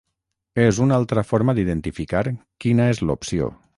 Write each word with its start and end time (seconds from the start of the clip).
és 0.61 0.79
una 0.85 0.95
altra 1.01 1.23
forma 1.33 1.55
d'identificar 1.59 2.25
quina 2.67 2.89
és 2.95 3.03
l'opció 3.11 3.53